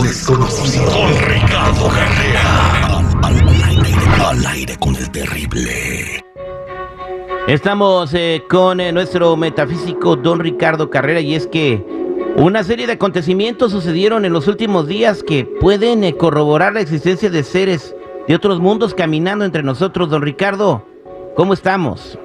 desconocido. 0.00 0.86
Con 0.86 1.10
Ricardo 1.28 1.88
Carrera. 1.88 2.98
Al, 4.28 4.46
aire, 4.46 4.76
con 4.78 4.96
el 4.96 5.10
terrible. 5.10 6.22
Estamos 7.48 8.14
eh, 8.14 8.42
con 8.48 8.80
eh, 8.80 8.92
nuestro 8.92 9.36
metafísico 9.36 10.16
don 10.16 10.40
Ricardo 10.40 10.88
Carrera 10.88 11.20
y 11.20 11.34
es 11.34 11.46
que 11.46 11.84
una 12.36 12.62
serie 12.62 12.86
de 12.86 12.94
acontecimientos 12.94 13.72
sucedieron 13.72 14.24
en 14.24 14.32
los 14.32 14.48
últimos 14.48 14.86
días 14.86 15.22
que 15.22 15.44
pueden 15.44 16.04
eh, 16.04 16.16
corroborar 16.16 16.72
la 16.72 16.80
existencia 16.80 17.28
de 17.28 17.42
seres 17.42 17.94
de 18.26 18.34
otros 18.34 18.60
mundos 18.60 18.94
caminando 18.94 19.44
entre 19.44 19.62
nosotros. 19.62 20.08
Don 20.08 20.22
Ricardo, 20.22 20.86
¿cómo 21.36 21.52
estamos? 21.52 22.18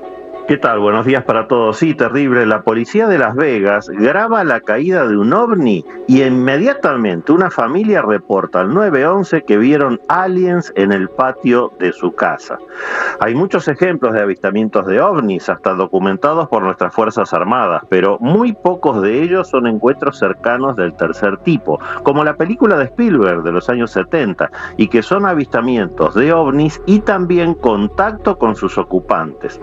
¿Qué 0.47 0.55
tal? 0.55 0.79
Buenos 0.79 1.05
días 1.05 1.25
para 1.25 1.49
todos. 1.49 1.75
Sí, 1.75 1.93
terrible. 1.93 2.45
La 2.45 2.61
policía 2.61 3.07
de 3.07 3.17
Las 3.17 3.35
Vegas 3.35 3.89
graba 3.89 4.45
la 4.45 4.61
caída 4.61 5.05
de 5.05 5.17
un 5.17 5.33
ovni 5.33 5.83
y 6.07 6.23
inmediatamente 6.23 7.33
una 7.33 7.51
familia 7.51 8.01
reporta 8.01 8.61
al 8.61 8.73
911 8.73 9.43
que 9.43 9.57
vieron 9.57 9.99
aliens 10.07 10.71
en 10.77 10.93
el 10.93 11.09
patio 11.09 11.73
de 11.79 11.91
su 11.91 12.13
casa. 12.15 12.59
Hay 13.19 13.35
muchos 13.35 13.67
ejemplos 13.67 14.13
de 14.13 14.21
avistamientos 14.21 14.85
de 14.85 15.01
ovnis, 15.01 15.49
hasta 15.49 15.73
documentados 15.73 16.47
por 16.47 16.63
nuestras 16.63 16.93
Fuerzas 16.93 17.33
Armadas, 17.33 17.83
pero 17.89 18.17
muy 18.21 18.53
pocos 18.53 19.01
de 19.01 19.21
ellos 19.21 19.49
son 19.49 19.67
encuentros 19.67 20.17
cercanos 20.17 20.77
del 20.77 20.93
tercer 20.93 21.39
tipo, 21.39 21.77
como 22.03 22.23
la 22.23 22.37
película 22.37 22.77
de 22.77 22.85
Spielberg 22.85 23.43
de 23.43 23.51
los 23.51 23.67
años 23.67 23.91
70, 23.91 24.49
y 24.77 24.87
que 24.87 25.01
son 25.01 25.25
avistamientos 25.25 26.15
de 26.15 26.31
ovnis 26.31 26.81
y 26.85 27.01
también 27.01 27.53
contacto 27.53 28.37
con 28.37 28.55
sus 28.55 28.77
ocupantes. 28.77 29.59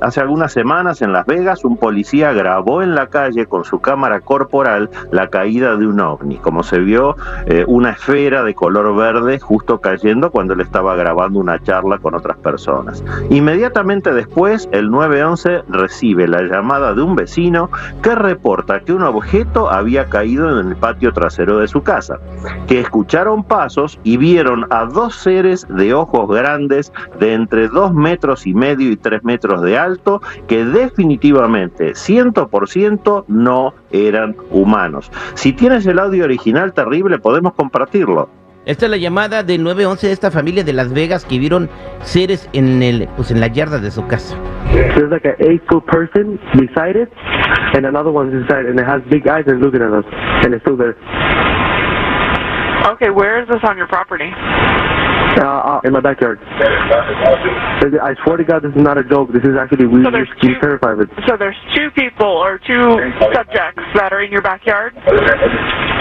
Hace 0.00 0.20
algunas 0.20 0.52
semanas 0.52 1.00
en 1.00 1.12
Las 1.12 1.24
Vegas 1.26 1.64
un 1.64 1.78
policía 1.78 2.32
grabó 2.32 2.82
en 2.82 2.94
la 2.94 3.06
calle 3.06 3.46
con 3.46 3.64
su 3.64 3.80
cámara 3.80 4.20
corporal 4.20 4.90
la 5.10 5.28
caída 5.28 5.76
de 5.76 5.86
un 5.86 6.00
ovni, 6.00 6.36
como 6.36 6.62
se 6.62 6.80
vio 6.80 7.16
eh, 7.46 7.64
una 7.66 7.90
esfera 7.90 8.42
de 8.42 8.54
color 8.54 8.94
verde 8.94 9.40
justo 9.40 9.80
cayendo 9.80 10.30
cuando 10.30 10.52
él 10.52 10.60
estaba 10.60 10.96
grabando 10.96 11.38
una 11.38 11.62
charla 11.62 11.98
con 11.98 12.14
otras 12.14 12.36
personas. 12.38 13.02
Inmediatamente 13.30 14.12
después, 14.12 14.68
el 14.72 14.90
911 14.90 15.62
recibe 15.68 16.28
la 16.28 16.42
llamada 16.42 16.92
de 16.92 17.02
un 17.02 17.16
vecino 17.16 17.70
que 18.02 18.14
reporta 18.14 18.80
que 18.80 18.92
un 18.92 19.02
objeto 19.02 19.70
había 19.70 20.06
caído 20.06 20.60
en 20.60 20.68
el 20.68 20.76
patio 20.76 21.12
trasero 21.12 21.58
de 21.58 21.68
su 21.68 21.82
casa, 21.82 22.18
que 22.66 22.80
escucharon 22.80 23.44
pasos 23.44 23.98
y 24.04 24.18
vieron 24.18 24.66
a 24.70 24.84
dos 24.84 25.16
seres 25.16 25.66
de 25.68 25.94
ojos 25.94 26.28
grandes 26.28 26.92
de 27.18 27.34
entre 27.34 27.68
dos 27.68 27.94
metros 27.94 28.46
y 28.46 28.54
medio 28.54 28.90
y 28.90 28.96
tres 28.96 29.24
metros 29.24 29.53
de 29.60 29.78
alto 29.78 30.20
que 30.48 30.64
definitivamente 30.64 31.92
100% 31.92 33.24
no 33.28 33.74
eran 33.90 34.36
humanos. 34.50 35.10
Si 35.34 35.52
tienes 35.52 35.86
el 35.86 35.98
audio 35.98 36.24
original 36.24 36.72
terrible, 36.72 37.18
podemos 37.18 37.54
compartirlo. 37.54 38.28
Esta 38.66 38.86
es 38.86 38.90
la 38.90 38.96
llamada 38.96 39.42
del 39.42 39.62
911 39.62 40.06
de 40.06 40.12
esta 40.14 40.30
familia 40.30 40.64
de 40.64 40.72
Las 40.72 40.92
Vegas 40.94 41.26
que 41.26 41.38
vieron 41.38 41.68
seres 42.00 42.48
en 42.54 42.82
el 42.82 43.08
pues 43.14 43.30
en 43.30 43.40
la 43.40 43.48
yarda 43.48 43.78
de 43.78 43.90
su 43.90 44.06
casa. 44.06 44.36
There's 44.72 45.10
like 45.10 45.28
an 45.28 45.36
eight 45.38 45.62
foot 45.68 45.84
person 45.84 46.40
beside 46.54 46.96
it, 46.96 47.10
and 47.74 47.84
another 47.84 48.10
one's 48.10 48.32
inside, 48.32 48.66
and 48.66 48.80
it 48.80 48.86
has 48.86 49.02
big 49.10 49.28
eyes 49.28 49.44
and 49.46 49.60
looking 49.60 49.82
at 49.82 49.92
us, 49.92 50.04
and 50.44 50.54
it's 50.54 50.62
still 50.62 50.78
there. 50.78 50.96
Okay, 52.92 53.10
where 53.10 53.42
is 53.42 53.48
this 53.48 53.62
on 53.68 53.76
your 53.76 53.86
property? 53.86 54.30
Uh, 55.34 55.80
in 55.84 55.92
my 55.92 56.00
backyard. 56.00 56.38
I 56.46 58.14
swear 58.24 58.36
to 58.36 58.44
God, 58.44 58.62
this 58.62 58.70
is 58.70 58.82
not 58.82 58.98
a 58.98 59.02
joke. 59.04 59.32
This 59.32 59.42
is 59.42 59.56
actually 59.58 59.86
we 59.86 60.04
So 60.04 60.10
there's 60.10 60.30
two- 60.40 60.54
terrified 60.60 60.92
of 60.94 61.00
it. 61.00 61.08
So 61.26 61.36
there's 61.36 61.56
two 61.74 61.90
people 61.90 62.26
or 62.28 62.58
two 62.58 62.96
subjects 63.34 63.82
that 63.94 64.12
are 64.12 64.22
in 64.22 64.30
your 64.30 64.42
backyard? 64.42 64.94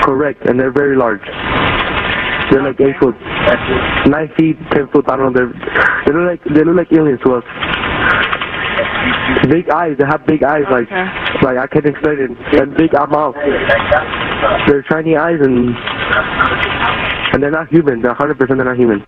Correct, 0.04 0.46
and 0.48 0.60
they're 0.60 0.72
very 0.72 0.96
large. 0.96 1.22
They're 2.52 2.62
like 2.62 2.80
eight 2.82 2.96
foot, 3.02 3.16
nine 4.06 4.30
feet, 4.38 4.58
ten 4.72 4.88
foot. 4.94 5.06
I 5.10 5.18
don't 5.18 5.34
know. 5.34 5.50
They're 5.50 5.54
they 6.06 6.14
look 6.14 6.30
like 6.30 6.42
they 6.54 6.64
look 6.64 6.78
like 6.78 6.92
aliens 6.94 7.20
to 7.26 7.36
us. 7.36 7.44
Big 9.50 9.70
eyes. 9.72 9.96
They 9.98 10.06
have 10.06 10.26
big 10.28 10.44
eyes. 10.44 10.64
Like 10.70 10.90
like 11.42 11.58
I 11.58 11.66
can't 11.68 11.86
explain 11.86 12.20
it. 12.20 12.32
And 12.62 12.76
big 12.78 12.94
mouth. 12.94 13.36
They're 14.68 14.86
shiny 14.92 15.18
eyes 15.18 15.40
and 15.42 15.74
and 17.34 17.42
they're 17.42 17.50
not 17.52 17.70
human. 17.70 18.02
They're 18.02 18.14
100% 18.14 18.38
they're 18.38 18.58
not 18.66 18.78
human. 18.78 19.06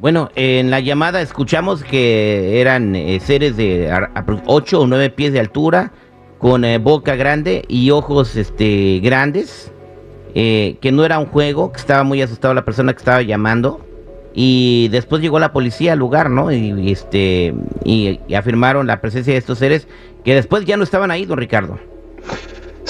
Bueno, 0.00 0.30
en 0.34 0.70
la 0.70 0.80
llamada 0.80 1.20
escuchamos 1.20 1.84
que 1.84 2.58
eran 2.58 2.96
eh, 2.96 3.20
seres 3.20 3.58
de 3.58 3.92
8 4.46 4.80
o 4.80 4.86
9 4.86 5.10
pies 5.10 5.34
de 5.34 5.40
altura, 5.40 5.92
con 6.38 6.64
eh, 6.64 6.78
boca 6.78 7.16
grande 7.16 7.66
y 7.68 7.90
ojos 7.90 8.34
este, 8.34 9.00
grandes, 9.00 9.70
eh, 10.34 10.78
que 10.80 10.90
no 10.90 11.04
era 11.04 11.18
un 11.18 11.26
juego, 11.26 11.70
que 11.70 11.80
estaba 11.80 12.02
muy 12.02 12.22
asustado 12.22 12.54
la 12.54 12.64
persona 12.64 12.94
que 12.94 12.98
estaba 12.98 13.20
llamando. 13.20 13.84
Y 14.32 14.88
después 14.88 15.20
llegó 15.20 15.38
la 15.38 15.52
policía 15.52 15.92
al 15.92 15.98
lugar, 15.98 16.30
¿no? 16.30 16.50
Y, 16.50 16.90
este 16.90 17.52
y 17.84 18.18
afirmaron 18.34 18.86
la 18.86 19.02
presencia 19.02 19.34
de 19.34 19.38
estos 19.38 19.58
seres 19.58 19.86
que 20.24 20.34
después 20.34 20.64
ya 20.64 20.78
no 20.78 20.84
estaban 20.84 21.10
ahí, 21.10 21.26
don 21.26 21.36
Ricardo. 21.36 21.78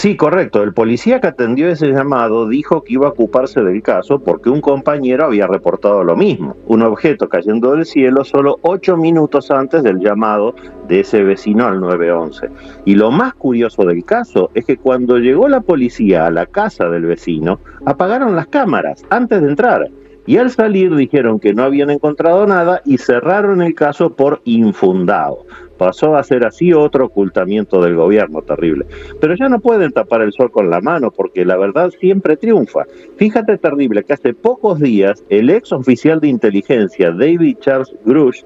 Sí, 0.01 0.17
correcto. 0.17 0.63
El 0.63 0.73
policía 0.73 1.21
que 1.21 1.27
atendió 1.27 1.69
ese 1.69 1.89
llamado 1.89 2.49
dijo 2.49 2.83
que 2.83 2.95
iba 2.95 3.09
a 3.09 3.11
ocuparse 3.11 3.61
del 3.61 3.83
caso 3.83 4.19
porque 4.19 4.49
un 4.49 4.63
compañero 4.63 5.27
había 5.27 5.47
reportado 5.47 6.03
lo 6.05 6.17
mismo, 6.17 6.57
un 6.69 6.81
objeto 6.81 7.29
cayendo 7.29 7.73
del 7.73 7.85
cielo 7.85 8.25
solo 8.25 8.59
ocho 8.63 8.97
minutos 8.97 9.51
antes 9.51 9.83
del 9.83 9.99
llamado 9.99 10.55
de 10.89 11.01
ese 11.01 11.23
vecino 11.23 11.67
al 11.67 11.83
911. 11.83 12.49
Y 12.87 12.95
lo 12.95 13.11
más 13.11 13.35
curioso 13.35 13.85
del 13.85 14.03
caso 14.03 14.51
es 14.55 14.65
que 14.65 14.79
cuando 14.79 15.19
llegó 15.19 15.51
la 15.51 15.61
policía 15.61 16.25
a 16.25 16.31
la 16.31 16.47
casa 16.47 16.89
del 16.89 17.05
vecino, 17.05 17.61
apagaron 17.85 18.35
las 18.35 18.47
cámaras 18.47 19.05
antes 19.11 19.43
de 19.43 19.49
entrar. 19.49 19.87
Y 20.25 20.39
al 20.39 20.49
salir 20.49 20.97
dijeron 20.97 21.39
que 21.39 21.53
no 21.53 21.63
habían 21.63 21.91
encontrado 21.91 22.47
nada 22.47 22.81
y 22.87 22.97
cerraron 22.97 23.61
el 23.61 23.75
caso 23.75 24.15
por 24.15 24.41
infundado. 24.45 25.45
Pasó 25.81 26.15
a 26.15 26.23
ser 26.23 26.45
así 26.45 26.75
otro 26.75 27.07
ocultamiento 27.07 27.81
del 27.81 27.97
gobierno 27.97 28.43
terrible. 28.43 28.85
Pero 29.19 29.35
ya 29.35 29.49
no 29.49 29.61
pueden 29.61 29.93
tapar 29.93 30.21
el 30.21 30.31
sol 30.31 30.53
con 30.53 30.69
la 30.69 30.83
mano 30.83 31.11
porque 31.11 31.47
la 31.47 31.57
verdad 31.57 31.91
siempre 31.99 32.37
triunfa. 32.37 32.85
Fíjate 33.17 33.57
terrible 33.57 34.05
que 34.05 34.13
hace 34.13 34.35
pocos 34.35 34.79
días 34.79 35.25
el 35.31 35.49
ex 35.49 35.73
oficial 35.73 36.21
de 36.21 36.29
inteligencia 36.29 37.13
David 37.13 37.57
Charles 37.61 37.95
Grush 38.05 38.43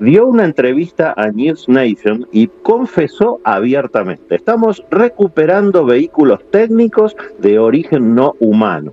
dio 0.00 0.26
una 0.26 0.44
entrevista 0.44 1.14
a 1.16 1.30
News 1.30 1.66
Nation 1.66 2.28
y 2.30 2.48
confesó 2.48 3.40
abiertamente, 3.44 4.34
estamos 4.34 4.84
recuperando 4.90 5.86
vehículos 5.86 6.40
técnicos 6.50 7.16
de 7.38 7.58
origen 7.58 8.14
no 8.14 8.34
humano 8.38 8.92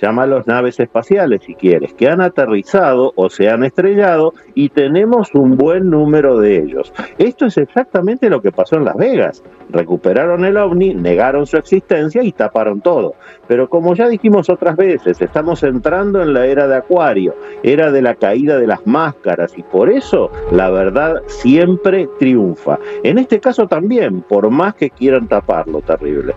llámalos 0.00 0.46
naves 0.46 0.80
espaciales 0.80 1.42
si 1.44 1.54
quieres, 1.54 1.94
que 1.94 2.08
han 2.08 2.20
aterrizado 2.20 3.12
o 3.16 3.30
se 3.30 3.48
han 3.48 3.64
estrellado 3.64 4.34
y 4.54 4.68
tenemos 4.68 5.34
un 5.34 5.56
buen 5.56 5.90
número 5.90 6.38
de 6.38 6.58
ellos. 6.58 6.92
Esto 7.18 7.46
es 7.46 7.56
exactamente 7.58 8.30
lo 8.30 8.40
que 8.40 8.52
pasó 8.52 8.76
en 8.76 8.84
Las 8.84 8.96
Vegas. 8.96 9.42
Recuperaron 9.70 10.44
el 10.44 10.56
ovni, 10.56 10.94
negaron 10.94 11.46
su 11.46 11.56
existencia 11.56 12.22
y 12.22 12.32
taparon 12.32 12.80
todo. 12.80 13.14
Pero 13.48 13.68
como 13.68 13.94
ya 13.94 14.08
dijimos 14.08 14.50
otras 14.50 14.76
veces, 14.76 15.20
estamos 15.20 15.62
entrando 15.62 16.22
en 16.22 16.32
la 16.32 16.46
era 16.46 16.68
de 16.68 16.76
Acuario, 16.76 17.34
era 17.62 17.90
de 17.90 18.02
la 18.02 18.14
caída 18.14 18.58
de 18.58 18.66
las 18.66 18.86
máscaras 18.86 19.56
y 19.56 19.62
por 19.62 19.90
eso 19.90 20.30
la 20.52 20.70
verdad 20.70 21.22
siempre 21.26 22.08
triunfa. 22.18 22.78
En 23.02 23.18
este 23.18 23.40
caso 23.40 23.66
también, 23.66 24.22
por 24.22 24.50
más 24.50 24.74
que 24.74 24.90
quieran 24.90 25.28
taparlo, 25.28 25.80
terrible. 25.80 26.34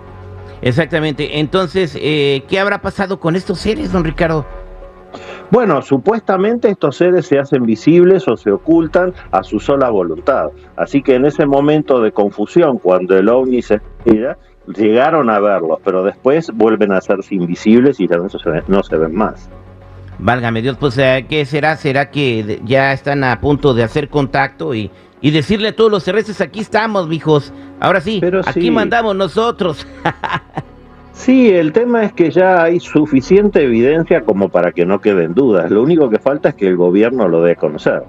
Exactamente. 0.62 1.39
Entonces, 1.39 1.98
eh, 2.00 2.44
¿qué 2.48 2.59
habrá 2.59 2.81
pasado 2.81 3.19
con 3.19 3.36
estos 3.36 3.59
seres, 3.59 3.92
don 3.92 4.04
Ricardo? 4.04 4.45
Bueno, 5.50 5.81
supuestamente 5.81 6.69
estos 6.69 6.98
seres 6.98 7.25
se 7.25 7.39
hacen 7.39 7.63
visibles 7.63 8.27
o 8.27 8.36
se 8.36 8.51
ocultan 8.51 9.13
a 9.31 9.44
su 9.44 9.59
sola 9.59 9.89
voluntad. 9.89 10.48
Así 10.75 11.01
que 11.01 11.15
en 11.15 11.25
ese 11.25 11.45
momento 11.45 12.01
de 12.01 12.12
confusión, 12.12 12.80
cuando 12.80 13.18
el 13.18 13.30
ovni 13.30 13.62
se 13.62 13.80
llegaron 14.65 15.30
a 15.30 15.39
verlos, 15.39 15.80
pero 15.86 16.04
después 16.04 16.51
vuelven 16.54 16.92
a 16.92 16.98
hacerse 16.98 17.36
invisibles 17.36 18.00
y 18.01 18.07
ya 18.07 18.18
no 18.18 18.27
se, 18.27 18.38
no 18.68 18.83
se 18.83 18.98
ven 18.98 19.15
más. 19.15 19.50
Válgame 20.19 20.61
Dios, 20.61 20.77
pues 20.79 20.97
eh, 20.97 21.25
¿qué 21.29 21.45
será? 21.45 21.75
¿Será 21.75 22.09
que 22.09 22.59
ya 22.65 22.91
están 22.93 23.23
a 23.23 23.39
punto 23.39 23.73
de 23.73 23.83
hacer 23.83 24.09
contacto 24.09 24.73
y, 24.73 24.89
y 25.21 25.31
decirle 25.31 25.69
a 25.69 25.75
todos 25.75 25.91
los 25.91 26.03
terrestres, 26.03 26.41
aquí 26.41 26.59
estamos, 26.59 27.07
mijos? 27.07 27.53
Ahora 27.79 28.01
sí, 28.01 28.17
Pero 28.19 28.41
aquí 28.45 28.61
sí. 28.61 28.71
mandamos 28.71 29.15
nosotros. 29.15 29.85
Sí, 31.17 31.49
el 31.49 31.73
tema 31.73 32.03
es 32.03 32.13
que 32.13 32.29
ya 32.29 32.61
hay 32.61 32.79
suficiente 32.79 33.63
evidencia 33.63 34.21
como 34.21 34.49
para 34.49 34.71
que 34.71 34.85
no 34.85 35.01
queden 35.01 35.33
dudas. 35.33 35.71
Lo 35.71 35.81
único 35.81 36.11
que 36.11 36.19
falta 36.19 36.49
es 36.49 36.55
que 36.55 36.67
el 36.67 36.77
gobierno 36.77 37.27
lo 37.27 37.41
dé 37.41 37.53
a 37.53 37.55
conocer. 37.55 38.03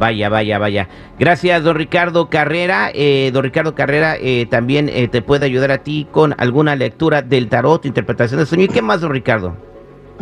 Vaya, 0.00 0.28
vaya, 0.28 0.58
vaya. 0.58 0.88
Gracias, 1.16 1.62
don 1.62 1.76
Ricardo 1.76 2.28
Carrera. 2.28 2.90
Eh, 2.92 3.30
don 3.32 3.44
Ricardo 3.44 3.76
Carrera 3.76 4.16
eh, 4.20 4.46
también 4.50 4.88
eh, 4.88 5.06
te 5.06 5.22
puede 5.22 5.46
ayudar 5.46 5.70
a 5.70 5.78
ti 5.78 6.08
con 6.10 6.34
alguna 6.38 6.74
lectura 6.74 7.22
del 7.22 7.48
tarot, 7.48 7.86
interpretación 7.86 8.38
del 8.38 8.48
sueño. 8.48 8.64
¿Y 8.64 8.68
qué 8.68 8.82
más, 8.82 9.00
don 9.00 9.12
Ricardo? 9.12 9.56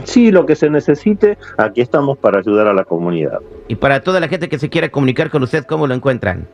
Sí, 0.05 0.31
lo 0.31 0.47
que 0.47 0.56
se 0.56 0.70
necesite, 0.70 1.38
aquí 1.56 1.81
estamos 1.81 2.19
para 2.19 2.41
ayudar 2.41 2.67
a 2.67 2.75
la 2.75 2.85
comunidad. 2.85 3.41
Y 3.69 3.76
para 3.76 4.02
toda 4.02 4.20
la 4.20 4.29
gente 4.29 4.49
que 4.49 4.58
se 4.58 4.69
quiera 4.69 4.88
comunicar 4.88 5.31
con 5.31 5.43
usted, 5.43 5.64
¿cómo 5.64 5.87
lo 5.87 5.94
encuentran? 5.94 6.49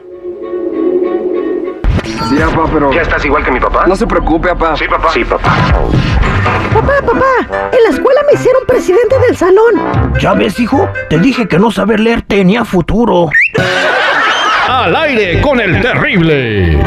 Sí, 2.03 2.35
papá, 2.35 2.69
pero... 2.73 2.91
¿Ya 2.91 3.03
estás 3.03 3.23
igual 3.23 3.45
que 3.45 3.51
mi 3.51 3.61
papá? 3.61 3.87
No 3.87 3.95
se 3.95 4.05
preocupe, 4.05 4.49
papá. 4.49 4.75
Sí, 4.75 4.83
papá. 4.89 5.09
Sí, 5.11 5.23
papá. 5.23 5.55
Papá, 6.73 6.93
papá, 7.05 7.69
en 7.71 7.83
la 7.83 7.89
escuela 7.89 8.21
me 8.27 8.33
hicieron 8.33 8.63
presidente 8.67 9.17
del 9.19 9.37
salón. 9.37 10.13
¿Ya 10.19 10.33
ves, 10.33 10.59
hijo? 10.59 10.89
Te 11.09 11.19
dije 11.19 11.47
que 11.47 11.57
no 11.57 11.71
saber 11.71 11.99
leer 11.99 12.21
tenía 12.21 12.65
futuro. 12.65 13.29
Al 14.67 14.95
aire 14.95 15.41
con 15.41 15.59
el 15.59 15.81
terrible. 15.81 16.77